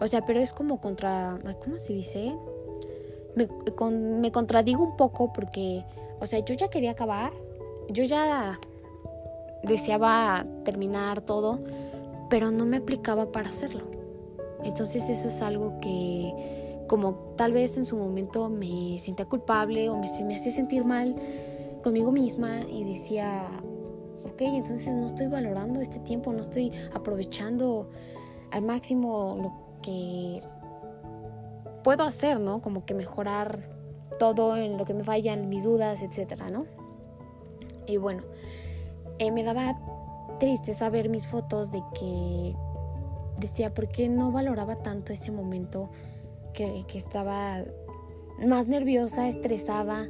O 0.00 0.06
sea, 0.06 0.24
pero 0.24 0.40
es 0.40 0.52
como 0.52 0.80
contra, 0.80 1.38
¿cómo 1.62 1.76
se 1.76 1.92
dice? 1.92 2.34
me, 3.34 4.32
contradigo 4.32 4.82
un 4.82 4.96
poco 4.96 5.32
porque, 5.32 5.84
o 6.20 6.26
sea, 6.26 6.40
yo 6.40 6.54
ya 6.54 6.68
quería 6.68 6.92
acabar, 6.92 7.32
yo 7.88 8.04
ya 8.04 8.58
deseaba 9.62 10.46
terminar 10.64 11.20
todo, 11.20 11.60
pero 12.28 12.50
no 12.50 12.64
me 12.64 12.78
aplicaba 12.78 13.30
para 13.32 13.48
hacerlo. 13.48 13.84
Entonces 14.64 15.08
eso 15.08 15.28
es 15.28 15.40
algo 15.42 15.80
que 15.80 16.84
como 16.86 17.14
tal 17.36 17.52
vez 17.52 17.76
en 17.76 17.86
su 17.86 17.96
momento 17.96 18.48
me 18.48 18.98
sentía 18.98 19.24
culpable 19.24 19.88
o 19.90 19.96
me, 19.96 20.06
me 20.24 20.34
hacía 20.34 20.52
sentir 20.52 20.84
mal 20.84 21.14
conmigo 21.82 22.12
misma 22.12 22.62
y 22.68 22.84
decía, 22.84 23.48
ok, 24.24 24.40
entonces 24.42 24.96
no 24.96 25.06
estoy 25.06 25.28
valorando 25.28 25.80
este 25.80 25.98
tiempo, 26.00 26.32
no 26.32 26.40
estoy 26.40 26.72
aprovechando 26.92 27.88
al 28.50 28.62
máximo 28.62 29.36
lo 29.40 29.80
que 29.82 30.42
puedo 31.82 32.04
hacer, 32.04 32.40
¿no? 32.40 32.60
Como 32.60 32.84
que 32.84 32.94
mejorar 32.94 33.68
todo 34.18 34.56
en 34.56 34.76
lo 34.76 34.84
que 34.84 34.94
me 34.94 35.04
fallan, 35.04 35.48
mis 35.48 35.64
dudas, 35.64 36.02
etcétera, 36.02 36.50
¿no? 36.50 36.66
Y 37.86 37.96
bueno, 37.96 38.22
eh, 39.18 39.32
me 39.32 39.42
daba 39.42 39.78
triste 40.38 40.74
saber 40.74 41.08
mis 41.08 41.26
fotos 41.26 41.70
de 41.70 41.82
que 41.98 42.54
decía, 43.38 43.72
¿por 43.72 43.88
qué 43.88 44.08
no 44.08 44.30
valoraba 44.30 44.76
tanto 44.76 45.12
ese 45.12 45.32
momento 45.32 45.90
que, 46.52 46.84
estaba 46.94 47.64
más 48.46 48.66
nerviosa, 48.66 49.28
estresada, 49.28 50.08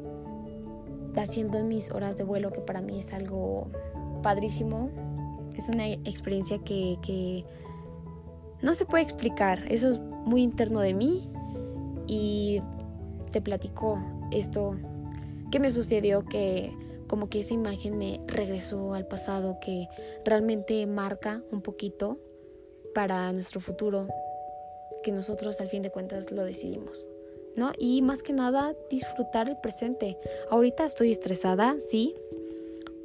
haciendo 1.16 1.62
mis 1.64 1.90
horas 1.90 2.16
de 2.16 2.24
vuelo, 2.24 2.50
que 2.50 2.60
para 2.60 2.80
mí 2.80 2.98
es 2.98 3.12
algo 3.12 3.68
padrísimo. 4.22 4.90
Es 5.54 5.68
una 5.68 5.86
experiencia 5.88 6.58
que 6.58 7.44
no 8.62 8.74
se 8.74 8.84
puede 8.84 9.02
explicar. 9.02 9.64
Eso 9.70 9.90
es 9.90 9.98
muy 9.98 10.42
interno 10.42 10.80
de 10.80 10.94
mí 10.94 11.28
y 12.06 12.60
te 13.30 13.40
platico 13.40 13.98
esto 14.32 14.76
que 15.50 15.60
me 15.60 15.70
sucedió 15.70 16.24
que 16.24 16.72
como 17.08 17.28
que 17.28 17.40
esa 17.40 17.54
imagen 17.54 17.98
me 17.98 18.20
regresó 18.26 18.94
al 18.94 19.06
pasado 19.06 19.58
que 19.60 19.88
realmente 20.24 20.86
marca 20.86 21.42
un 21.50 21.60
poquito 21.60 22.18
para 22.94 23.32
nuestro 23.32 23.60
futuro 23.60 24.06
que 25.02 25.10
nosotros 25.10 25.60
al 25.60 25.68
fin 25.68 25.82
de 25.82 25.90
cuentas 25.90 26.30
lo 26.30 26.44
decidimos. 26.44 27.08
¿No? 27.56 27.72
Y 27.78 28.00
más 28.02 28.22
que 28.22 28.32
nada 28.32 28.76
disfrutar 28.88 29.48
el 29.48 29.56
presente. 29.56 30.16
Ahorita 30.50 30.86
estoy 30.86 31.10
estresada, 31.10 31.76
sí, 31.90 32.14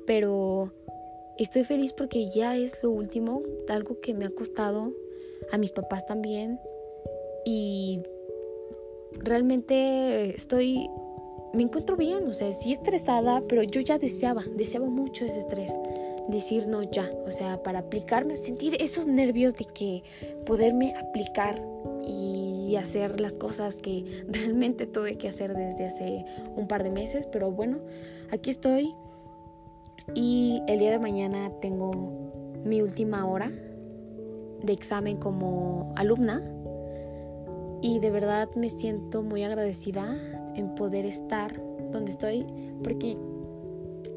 pero 0.06 0.72
estoy 1.40 1.64
feliz 1.64 1.94
porque 1.94 2.30
ya 2.30 2.56
es 2.56 2.84
lo 2.84 2.92
último, 2.92 3.42
algo 3.70 4.00
que 4.02 4.14
me 4.14 4.26
ha 4.26 4.30
costado 4.30 4.94
a 5.52 5.58
mis 5.58 5.72
papás 5.72 6.06
también. 6.06 6.60
Y 7.46 8.02
realmente 9.12 10.36
estoy, 10.36 10.90
me 11.54 11.64
encuentro 11.64 11.96
bien, 11.96 12.28
o 12.28 12.34
sea, 12.34 12.52
sí 12.54 12.74
estresada, 12.74 13.44
pero 13.48 13.64
yo 13.64 13.82
ya 13.82 13.98
deseaba, 13.98 14.44
deseaba 14.56 14.88
mucho 14.88 15.26
ese 15.26 15.40
estrés, 15.40 15.72
decir 16.28 16.68
no 16.68 16.84
ya, 16.84 17.12
o 17.26 17.32
sea, 17.32 17.62
para 17.62 17.80
aplicarme, 17.80 18.36
sentir 18.36 18.78
esos 18.82 19.08
nervios 19.08 19.56
de 19.56 19.66
que 19.66 20.04
poderme 20.46 20.96
aplicar 20.96 21.62
y 22.08 22.76
hacer 22.78 23.20
las 23.20 23.34
cosas 23.34 23.78
que 23.78 24.26
realmente 24.28 24.88
tuve 24.88 25.18
que 25.18 25.28
hacer 25.28 25.56
desde 25.56 25.86
hace 25.86 26.26
un 26.56 26.68
par 26.68 26.84
de 26.84 26.92
meses, 26.92 27.28
pero 27.28 27.52
bueno, 27.52 27.80
aquí 28.32 28.50
estoy 28.50 28.94
y 30.14 30.62
el 30.68 30.80
día 30.80 30.92
de 30.92 31.00
mañana 31.00 31.52
tengo 31.62 31.92
mi 32.64 32.82
última 32.82 33.26
hora 33.26 33.52
de 34.64 34.74
examen 34.74 35.18
como 35.18 35.94
alumna 35.96 36.42
y 37.82 38.00
de 38.00 38.12
verdad 38.12 38.50
me 38.56 38.70
siento 38.70 39.24
muy 39.24 39.44
agradecida 39.44 40.18
en 40.56 40.74
poder 40.76 41.06
estar 41.06 41.62
donde 41.92 42.12
estoy 42.12 42.46
porque 42.84 43.18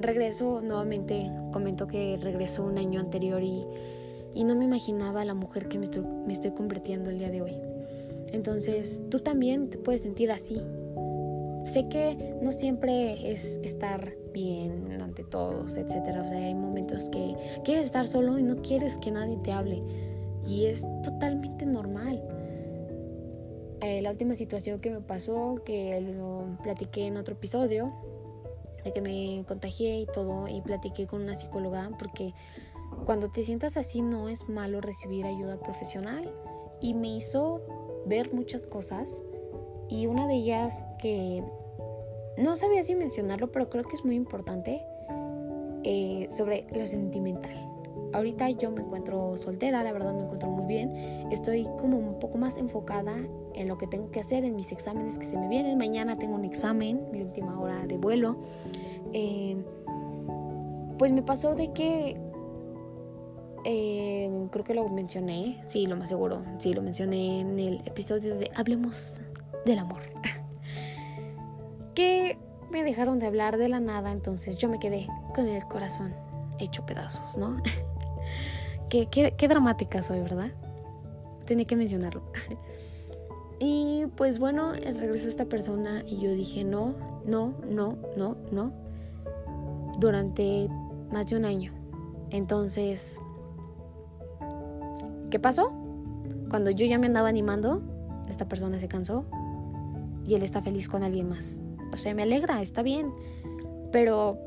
regreso 0.01 0.61
nuevamente, 0.61 1.31
comento 1.53 1.87
que 1.87 2.19
regreso 2.21 2.65
un 2.65 2.79
año 2.79 3.01
anterior 3.01 3.43
y, 3.43 3.67
y 4.35 4.45
no 4.45 4.55
me 4.55 4.65
imaginaba 4.65 5.25
la 5.25 5.35
mujer 5.35 5.69
que 5.69 5.79
me 5.79 5.85
estoy, 5.85 6.05
me 6.27 6.33
estoy 6.33 6.53
convirtiendo 6.53 7.11
el 7.11 7.19
día 7.19 7.31
de 7.31 7.43
hoy. 7.43 7.57
Entonces 8.33 9.03
tú 9.11 9.21
también 9.21 9.69
te 9.71 9.79
puedes 9.79 10.03
sentir 10.03 10.31
así. 10.31 10.63
Sé 11.65 11.89
que 11.89 12.37
no 12.43 12.53
siempre 12.53 13.31
es 13.31 13.59
estar 13.63 14.15
bien 14.33 15.01
ante 15.03 15.25
todos, 15.25 15.77
etcétera. 15.77 16.23
O 16.23 16.29
sea, 16.29 16.39
hay 16.39 16.55
momentos 16.55 17.11
que 17.11 17.35
quieres 17.65 17.87
estar 17.87 18.07
solo 18.07 18.39
y 18.39 18.43
no 18.43 18.57
quieres 18.63 18.97
que 18.99 19.11
nadie 19.11 19.37
te 19.43 19.53
hable. 19.53 19.83
Y 20.47 20.67
es 20.67 20.87
totalmente 21.03 21.67
normal. 21.67 22.23
Eh, 23.81 24.03
la 24.03 24.11
última 24.11 24.35
situación 24.35 24.81
que 24.81 24.91
me 24.91 25.01
pasó, 25.01 25.63
que 25.65 26.01
lo 26.01 26.59
platiqué 26.63 27.07
en 27.07 27.17
otro 27.17 27.35
episodio, 27.35 27.93
de 28.85 28.93
que 28.93 29.01
me 29.01 29.45
contagié 29.47 30.01
y 30.01 30.07
todo, 30.07 30.49
y 30.49 30.61
platiqué 30.63 31.07
con 31.07 31.23
una 31.23 31.35
psicóloga, 31.35 31.91
porque 31.99 32.35
cuando 33.05 33.31
te 33.31 33.43
sientas 33.43 33.77
así 33.77 34.03
no 34.03 34.29
es 34.29 34.49
malo 34.49 34.81
recibir 34.81 35.27
ayuda 35.27 35.61
profesional. 35.61 36.33
Y 36.81 36.95
me 36.95 37.09
hizo 37.17 37.63
ver 38.07 38.33
muchas 38.33 38.67
cosas, 38.67 39.23
y 39.89 40.07
una 40.07 40.27
de 40.27 40.35
ellas 40.35 40.85
que 40.99 41.43
no 42.37 42.57
sabía 42.57 42.83
si 42.83 42.95
mencionarlo, 42.95 43.51
pero 43.51 43.69
creo 43.69 43.85
que 43.85 43.95
es 43.95 44.05
muy 44.05 44.15
importante, 44.15 44.85
eh, 45.85 46.29
sobre 46.31 46.67
lo 46.73 46.85
sentimental. 46.85 47.57
Ahorita 48.13 48.49
yo 48.51 48.71
me 48.71 48.83
encuentro 48.83 49.37
soltera, 49.37 49.83
la 49.83 49.93
verdad 49.93 50.15
me 50.15 50.23
encuentro 50.23 50.51
muy 50.51 50.67
bien. 50.67 50.93
Estoy 51.31 51.65
como 51.81 51.99
un 51.99 52.19
poco 52.19 52.39
más 52.39 52.57
enfocada 52.57 53.15
en 53.55 53.69
lo 53.69 53.77
que 53.79 53.87
tengo 53.87 54.11
que 54.11 54.21
hacer, 54.21 54.45
en 54.45 54.57
mis 54.57 54.73
exámenes 54.73 55.19
que 55.19 55.27
se 55.27 55.37
me 55.37 55.49
vienen. 55.49 55.77
Mañana 55.79 56.17
tengo 56.17 56.35
un 56.35 56.45
examen, 56.45 57.09
mi 57.13 57.21
última 57.23 57.61
hora 57.61 57.87
de 57.87 57.99
vuelo. 57.99 58.37
Eh, 59.13 59.57
pues 60.99 61.13
me 61.13 61.23
pasó 61.23 61.55
de 61.55 61.73
que 61.73 62.21
eh, 63.65 64.49
creo 64.51 64.65
que 64.65 64.75
lo 64.75 64.89
mencioné, 64.89 65.63
sí, 65.67 65.87
lo 65.87 65.97
más 65.97 66.09
seguro, 66.09 66.43
sí, 66.59 66.73
lo 66.73 66.83
mencioné 66.83 67.41
en 67.41 67.59
el 67.59 67.83
episodio 67.85 68.37
de 68.37 68.51
Hablemos 68.57 69.21
del 69.65 69.79
amor. 69.79 70.03
que 71.95 72.39
me 72.71 72.83
dejaron 72.83 73.19
de 73.19 73.27
hablar 73.27 73.59
de 73.59 73.69
la 73.69 73.81
nada, 73.81 74.13
entonces 74.13 74.57
yo 74.57 74.69
me 74.69 74.79
quedé 74.79 75.07
con 75.35 75.49
el 75.49 75.65
corazón 75.67 76.15
hecho 76.59 76.85
pedazos, 76.87 77.37
¿no? 77.37 77.61
Qué, 78.89 79.49
dramática 79.49 80.03
soy, 80.03 80.21
¿verdad? 80.21 80.51
Tenía 81.45 81.67
que 81.67 81.77
mencionarlo. 81.77 82.23
y 83.61 84.07
pues 84.17 84.39
bueno, 84.39 84.73
regresó 84.73 85.29
esta 85.29 85.47
persona 85.47 86.03
y 86.07 86.19
yo 86.21 86.33
dije 86.33 86.65
no, 86.65 86.95
no, 87.27 87.55
no, 87.69 87.97
no, 88.17 88.37
no. 88.51 88.73
Durante 89.99 90.69
más 91.13 91.27
de 91.27 91.37
un 91.37 91.45
año. 91.45 91.73
Entonces, 92.31 93.21
¿qué 95.31 95.39
pasó? 95.39 95.73
Cuando 96.49 96.71
yo 96.71 96.87
ya 96.87 96.99
me 96.99 97.07
andaba 97.07 97.29
animando, 97.29 97.83
esta 98.29 98.49
persona 98.49 98.79
se 98.79 98.89
cansó 98.89 99.25
y 100.27 100.35
él 100.35 100.43
está 100.43 100.63
feliz 100.63 100.89
con 100.89 101.03
alguien 101.03 101.29
más. 101.29 101.61
O 101.93 101.97
sea, 101.97 102.15
me 102.15 102.23
alegra, 102.23 102.63
está 102.63 102.83
bien. 102.83 103.13
Pero 103.91 104.39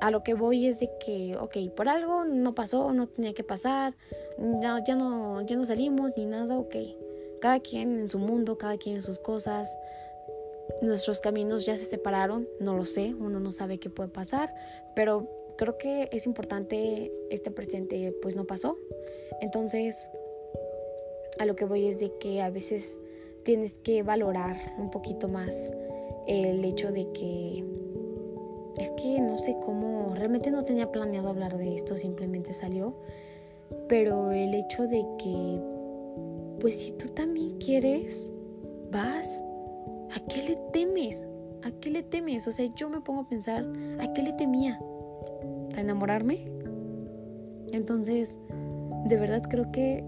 a 0.00 0.10
lo 0.10 0.22
que 0.22 0.34
voy 0.34 0.66
es 0.66 0.80
de 0.80 0.90
que, 1.04 1.36
ok, 1.38 1.74
por 1.76 1.88
algo 1.88 2.24
no 2.24 2.54
pasó, 2.54 2.92
no 2.92 3.08
tenía 3.08 3.34
que 3.34 3.44
pasar, 3.44 3.94
ya, 4.60 4.96
no, 4.96 5.40
ya 5.42 5.56
no 5.56 5.64
salimos 5.64 6.12
ni 6.16 6.26
nada, 6.26 6.58
ok. 6.58 6.74
Cada 7.40 7.60
quien 7.60 8.00
en 8.00 8.08
su 8.08 8.18
mundo, 8.18 8.58
cada 8.58 8.76
quien 8.76 8.96
en 8.96 9.02
sus 9.02 9.18
cosas. 9.18 9.76
Nuestros 10.82 11.20
caminos 11.20 11.66
ya 11.66 11.76
se 11.76 11.84
separaron, 11.84 12.48
no 12.60 12.74
lo 12.74 12.84
sé, 12.84 13.14
uno 13.18 13.40
no 13.40 13.52
sabe 13.52 13.78
qué 13.78 13.90
puede 13.90 14.08
pasar, 14.08 14.54
pero 14.94 15.28
creo 15.58 15.76
que 15.76 16.08
es 16.12 16.26
importante 16.26 17.12
este 17.28 17.50
presente, 17.50 18.14
pues 18.22 18.36
no 18.36 18.46
pasó. 18.46 18.78
Entonces, 19.40 20.08
a 21.38 21.44
lo 21.44 21.56
que 21.56 21.64
voy 21.64 21.86
es 21.86 21.98
de 21.98 22.12
que 22.18 22.40
a 22.40 22.50
veces 22.50 22.98
tienes 23.44 23.74
que 23.74 24.02
valorar 24.02 24.56
un 24.78 24.90
poquito 24.90 25.28
más 25.28 25.72
el 26.26 26.64
hecho 26.64 26.92
de 26.92 27.10
que 27.12 27.64
es 28.76 28.90
que 28.92 29.20
no 29.20 29.38
sé 29.38 29.56
cómo, 29.64 30.14
realmente 30.14 30.50
no 30.50 30.64
tenía 30.64 30.90
planeado 30.90 31.28
hablar 31.28 31.56
de 31.56 31.74
esto, 31.74 31.96
simplemente 31.96 32.52
salió, 32.52 32.94
pero 33.88 34.32
el 34.32 34.54
hecho 34.54 34.86
de 34.86 35.04
que, 35.18 35.60
pues 36.60 36.78
si 36.78 36.92
tú 36.92 37.08
también 37.08 37.58
quieres, 37.58 38.32
vas, 38.90 39.42
¿a 40.10 40.20
qué 40.26 40.42
le 40.48 40.56
temes? 40.72 41.24
¿A 41.62 41.70
qué 41.72 41.90
le 41.90 42.02
temes? 42.02 42.46
O 42.46 42.52
sea, 42.52 42.66
yo 42.74 42.88
me 42.88 43.00
pongo 43.00 43.22
a 43.22 43.28
pensar, 43.28 43.66
¿a 44.00 44.12
qué 44.12 44.22
le 44.22 44.32
temía? 44.32 44.80
¿A 45.76 45.80
enamorarme? 45.80 46.50
Entonces, 47.72 48.38
de 49.06 49.16
verdad 49.16 49.42
creo 49.48 49.70
que 49.72 50.04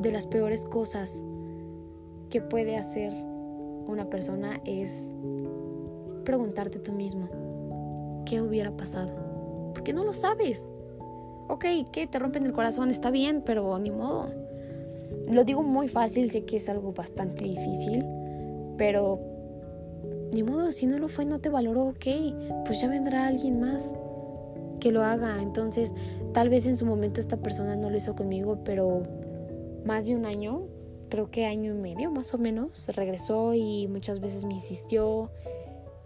de 0.00 0.12
las 0.12 0.26
peores 0.26 0.64
cosas 0.64 1.24
que 2.30 2.40
puede 2.40 2.76
hacer 2.76 3.12
una 3.86 4.08
persona 4.10 4.60
es 4.64 5.14
preguntarte 6.24 6.78
tú 6.78 6.92
mismo, 6.92 7.28
qué 8.24 8.40
hubiera 8.40 8.70
pasado. 8.70 9.72
Porque 9.74 9.92
no 9.92 10.04
lo 10.04 10.12
sabes. 10.12 10.68
Ok, 11.48 11.64
que 11.92 12.06
te 12.06 12.18
rompen 12.18 12.46
el 12.46 12.52
corazón, 12.52 12.90
está 12.90 13.10
bien, 13.10 13.42
pero 13.44 13.78
ni 13.78 13.90
modo. 13.90 14.28
Lo 15.30 15.44
digo 15.44 15.62
muy 15.62 15.88
fácil, 15.88 16.30
sé 16.30 16.44
que 16.44 16.56
es 16.56 16.68
algo 16.68 16.92
bastante 16.92 17.44
difícil, 17.44 18.04
pero 18.76 19.20
ni 20.32 20.42
modo, 20.42 20.72
si 20.72 20.86
no 20.86 20.98
lo 20.98 21.08
fue, 21.08 21.24
no 21.24 21.38
te 21.38 21.48
valoró, 21.48 21.84
ok, 21.84 22.06
pues 22.64 22.80
ya 22.80 22.88
vendrá 22.88 23.26
alguien 23.26 23.60
más 23.60 23.94
que 24.80 24.90
lo 24.90 25.02
haga. 25.02 25.40
Entonces, 25.40 25.92
tal 26.32 26.48
vez 26.48 26.66
en 26.66 26.76
su 26.76 26.84
momento 26.86 27.20
esta 27.20 27.36
persona 27.36 27.76
no 27.76 27.90
lo 27.90 27.96
hizo 27.96 28.14
conmigo, 28.14 28.58
pero 28.64 29.02
más 29.84 30.06
de 30.06 30.16
un 30.16 30.26
año, 30.26 30.62
creo 31.08 31.30
que 31.30 31.46
año 31.46 31.72
y 31.72 31.78
medio 31.78 32.10
más 32.10 32.34
o 32.34 32.38
menos, 32.38 32.88
regresó 32.88 33.54
y 33.54 33.86
muchas 33.86 34.20
veces 34.20 34.44
me 34.44 34.54
insistió 34.54 35.30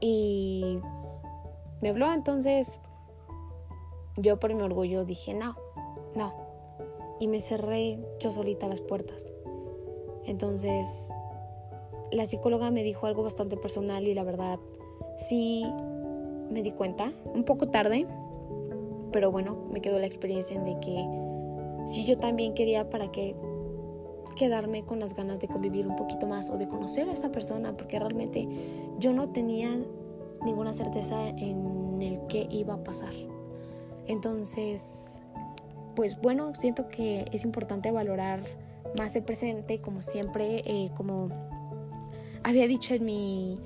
y 0.01 0.79
me 1.81 1.91
habló, 1.91 2.13
entonces 2.13 2.81
yo 4.17 4.41
por 4.41 4.55
mi 4.55 4.63
orgullo 4.63 5.05
dije, 5.05 5.35
no, 5.35 5.57
no, 6.15 6.33
y 7.21 7.29
me 7.29 7.41
cerré 7.41 7.99
yo 8.21 8.31
solita 8.31 8.69
las 8.69 8.81
puertas. 8.81 9.35
Entonces, 10.25 11.11
la 12.11 12.27
psicóloga 12.27 12.71
me 12.71 12.83
dijo 12.83 13.07
algo 13.07 13.23
bastante 13.23 13.57
personal 13.57 14.07
y 14.07 14.15
la 14.15 14.25
verdad 14.25 14.59
sí 15.29 15.65
me 16.51 16.63
di 16.63 16.73
cuenta, 16.73 17.13
un 17.35 17.45
poco 17.45 17.69
tarde, 17.69 18.07
pero 19.13 19.31
bueno, 19.31 19.57
me 19.71 19.81
quedó 19.81 19.99
la 19.99 20.07
experiencia 20.07 20.61
de 20.61 20.79
que 20.81 21.07
si 21.87 22.05
yo 22.05 22.19
también 22.19 22.55
quería 22.55 22.91
para 22.91 23.11
que 23.11 23.35
quedarme 24.37 24.85
con 24.85 25.01
las 25.01 25.15
ganas 25.15 25.41
de 25.41 25.49
convivir 25.49 25.87
un 25.87 25.97
poquito 25.97 26.27
más 26.27 26.51
o 26.51 26.57
de 26.57 26.69
conocer 26.69 27.09
a 27.09 27.13
esa 27.13 27.31
persona, 27.33 27.77
porque 27.77 27.99
realmente 27.99 28.49
yo 28.99 29.13
no 29.13 29.31
tenía 29.31 29.79
ninguna 30.45 30.73
certeza 30.73 31.29
en 31.29 31.68
el 32.03 32.27
que 32.27 32.47
iba 32.51 32.75
a 32.75 32.85
pasar. 32.85 33.13
Entonces, 34.07 35.23
pues 35.95 36.21
bueno, 36.21 36.53
siento 36.55 36.89
que 36.89 37.27
es 37.33 37.45
importante 37.45 37.91
valorar 37.91 38.43
más 38.97 39.15
el 39.17 39.25
presente, 39.25 39.81
como 39.81 40.03
siempre, 40.03 40.63
eh, 40.65 40.91
como 40.97 41.29
había 42.43 42.67
dicho 42.67 42.95
en 42.95 43.05
mi 43.05 43.59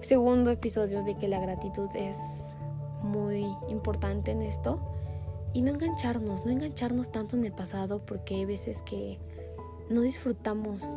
segundo 0.00 0.50
episodio 0.50 1.02
de 1.02 1.16
que 1.16 1.28
la 1.28 1.40
gratitud 1.40 1.88
es 1.94 2.54
muy 3.02 3.46
importante 3.68 4.30
en 4.30 4.42
esto. 4.42 4.80
Y 5.54 5.62
no 5.62 5.70
engancharnos, 5.70 6.44
no 6.46 6.50
engancharnos 6.50 7.10
tanto 7.10 7.36
en 7.36 7.44
el 7.44 7.52
pasado 7.52 8.04
porque 8.06 8.36
hay 8.36 8.44
veces 8.44 8.82
que 8.82 9.18
no 9.90 10.00
disfrutamos 10.00 10.96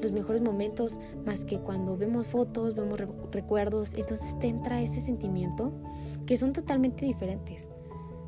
los 0.00 0.12
mejores 0.12 0.42
momentos 0.42 1.00
más 1.24 1.44
que 1.44 1.58
cuando 1.58 1.96
vemos 1.96 2.28
fotos, 2.28 2.74
vemos 2.74 3.00
recuerdos, 3.30 3.94
entonces 3.94 4.38
te 4.38 4.48
entra 4.48 4.80
ese 4.80 5.00
sentimiento 5.00 5.72
que 6.26 6.36
son 6.36 6.52
totalmente 6.52 7.04
diferentes. 7.04 7.68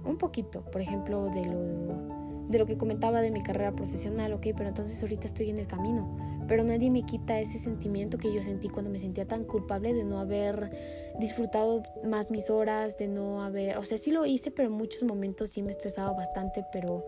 Un 0.05 0.17
poquito, 0.17 0.63
por 0.71 0.81
ejemplo, 0.81 1.27
de 1.27 1.47
lo 1.47 2.21
de 2.51 2.59
lo 2.59 2.67
que 2.67 2.77
comentaba 2.77 3.21
de 3.23 3.31
mi 3.31 3.43
carrera 3.43 3.73
profesional, 3.73 4.33
ok, 4.33 4.49
pero 4.57 4.69
entonces 4.69 5.01
ahorita 5.03 5.27
estoy 5.27 5.51
en 5.51 5.59
el 5.59 5.69
camino. 5.69 6.17
Pero 6.49 6.65
nadie 6.65 6.91
me 6.91 7.05
quita 7.05 7.39
ese 7.39 7.59
sentimiento 7.59 8.19
que 8.19 8.33
yo 8.33 8.43
sentí 8.43 8.69
cuando 8.69 8.91
me 8.91 8.99
sentía 8.99 9.25
tan 9.25 9.45
culpable 9.45 9.95
de 9.95 10.03
no 10.03 10.19
haber 10.19 10.73
disfrutado 11.21 11.85
más 12.05 12.29
mis 12.29 12.51
horas, 12.51 12.99
de 12.99 13.07
no 13.07 13.41
haber, 13.43 13.79
o 13.79 13.85
sea, 13.85 13.99
sí 13.99 14.11
lo 14.11 14.27
hice, 14.27 14.51
pero 14.51 14.69
en 14.69 14.75
muchos 14.75 15.05
momentos 15.05 15.51
sí 15.51 15.63
me 15.63 15.71
estresaba 15.71 16.13
bastante, 16.13 16.65
pero 16.73 17.05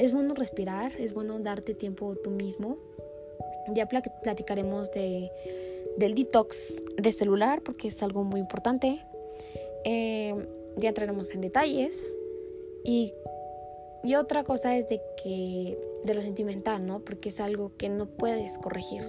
es 0.00 0.12
bueno 0.12 0.34
respirar, 0.34 0.90
es 0.98 1.14
bueno 1.14 1.38
darte 1.38 1.74
tiempo 1.74 2.16
tú 2.16 2.30
mismo. 2.30 2.78
Ya 3.68 3.86
platicaremos 3.86 4.90
de, 4.92 5.30
del 5.96 6.14
detox 6.14 6.76
de 6.96 7.12
celular 7.12 7.62
porque 7.62 7.88
es 7.88 8.02
algo 8.02 8.24
muy 8.24 8.40
importante. 8.40 9.00
Eh, 9.84 10.34
ya 10.76 10.88
entraremos 10.88 11.34
en 11.34 11.40
detalles 11.40 12.14
y 12.84 13.12
y 14.02 14.14
otra 14.14 14.44
cosa 14.44 14.76
es 14.76 14.88
de 14.88 15.02
que 15.22 15.78
de 16.04 16.14
lo 16.14 16.22
sentimental, 16.22 16.86
¿no? 16.86 17.00
Porque 17.00 17.28
es 17.28 17.40
algo 17.40 17.72
que 17.76 17.88
no 17.88 18.06
puedes 18.06 18.58
corregir. 18.58 19.02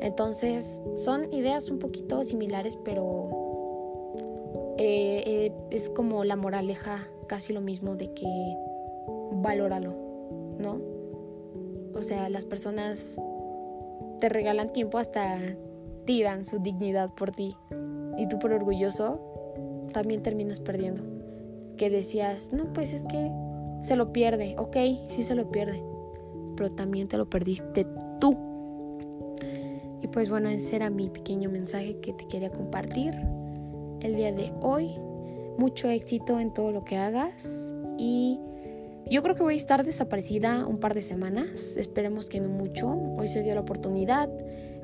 Entonces, 0.00 0.80
son 0.94 1.32
ideas 1.32 1.70
un 1.70 1.78
poquito 1.78 2.22
similares, 2.22 2.78
pero 2.84 3.30
eh, 4.78 5.22
eh, 5.26 5.52
es 5.70 5.88
como 5.90 6.24
la 6.24 6.36
moraleja, 6.36 7.08
casi 7.28 7.52
lo 7.52 7.60
mismo 7.60 7.96
de 7.96 8.12
que 8.12 8.26
valóralo, 9.32 9.94
¿no? 10.58 10.80
O 11.94 12.02
sea, 12.02 12.28
las 12.28 12.44
personas 12.44 13.18
te 14.20 14.28
regalan 14.28 14.72
tiempo 14.72 14.98
hasta 14.98 15.38
tiran 16.04 16.46
su 16.46 16.58
dignidad 16.58 17.10
por 17.14 17.32
ti. 17.32 17.56
Y 18.18 18.28
tú 18.28 18.38
por 18.38 18.52
orgulloso 18.52 19.20
también 19.92 20.22
terminas 20.22 20.60
perdiendo. 20.60 21.02
Que 21.76 21.90
decías, 21.90 22.52
no, 22.52 22.72
pues 22.72 22.92
es 22.92 23.02
que 23.04 23.30
se 23.82 23.96
lo 23.96 24.12
pierde, 24.12 24.54
ok, 24.58 24.76
sí 25.08 25.22
se 25.22 25.34
lo 25.34 25.50
pierde, 25.50 25.82
pero 26.56 26.70
también 26.70 27.08
te 27.08 27.16
lo 27.16 27.28
perdiste 27.28 27.86
tú. 28.20 28.36
Y 30.02 30.08
pues 30.08 30.28
bueno, 30.28 30.48
ese 30.48 30.76
era 30.76 30.90
mi 30.90 31.08
pequeño 31.08 31.50
mensaje 31.50 31.98
que 32.00 32.12
te 32.12 32.26
quería 32.26 32.50
compartir 32.50 33.14
el 34.02 34.16
día 34.16 34.32
de 34.32 34.52
hoy. 34.60 34.98
Mucho 35.58 35.88
éxito 35.88 36.40
en 36.40 36.52
todo 36.52 36.70
lo 36.70 36.84
que 36.84 36.96
hagas 36.96 37.74
y 37.98 38.40
yo 39.08 39.22
creo 39.22 39.34
que 39.34 39.42
voy 39.42 39.54
a 39.54 39.58
estar 39.58 39.84
desaparecida 39.84 40.66
un 40.66 40.78
par 40.78 40.94
de 40.94 41.02
semanas, 41.02 41.76
esperemos 41.76 42.26
que 42.26 42.40
no 42.40 42.48
mucho. 42.48 42.88
Hoy 43.18 43.28
se 43.28 43.42
dio 43.42 43.54
la 43.54 43.60
oportunidad, 43.60 44.28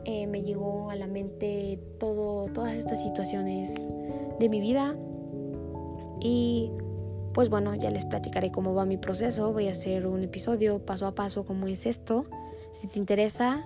eh, 0.04 0.26
me 0.26 0.42
llegó 0.42 0.90
a 0.90 0.96
la 0.96 1.06
mente 1.06 1.80
todas 1.98 2.74
estas 2.74 3.02
situaciones 3.02 3.74
de 4.38 4.48
mi 4.48 4.60
vida 4.60 4.96
y 6.20 6.70
pues 7.32 7.50
bueno, 7.50 7.74
ya 7.74 7.90
les 7.90 8.04
platicaré 8.04 8.50
cómo 8.50 8.72
va 8.72 8.86
mi 8.86 8.96
proceso. 8.96 9.52
Voy 9.52 9.68
a 9.68 9.72
hacer 9.72 10.06
un 10.06 10.22
episodio 10.22 10.78
paso 10.78 11.06
a 11.06 11.14
paso 11.14 11.44
cómo 11.44 11.66
es 11.66 11.84
esto. 11.84 12.24
Si 12.80 12.86
te 12.86 12.98
interesa, 12.98 13.62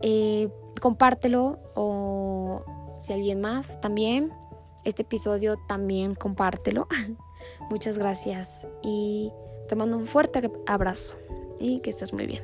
eh, 0.00 0.48
compártelo 0.80 1.58
o 1.74 2.62
si 3.02 3.12
alguien 3.12 3.40
más 3.40 3.80
también. 3.80 4.32
Este 4.84 5.02
episodio 5.02 5.56
también 5.66 6.14
compártelo. 6.14 6.86
Muchas 7.70 7.98
gracias 7.98 8.68
y 8.82 9.32
te 9.68 9.76
mando 9.76 9.96
un 9.96 10.06
fuerte 10.06 10.50
abrazo 10.66 11.18
y 11.60 11.80
que 11.80 11.90
estés 11.90 12.12
muy 12.12 12.26
bien. 12.26 12.42